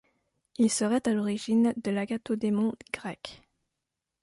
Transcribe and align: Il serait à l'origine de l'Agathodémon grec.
Il 0.57 0.71
serait 0.71 1.07
à 1.07 1.13
l'origine 1.13 1.75
de 1.77 1.91
l'Agathodémon 1.91 2.73
grec. 2.91 3.43